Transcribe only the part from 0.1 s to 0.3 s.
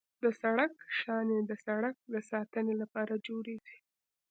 د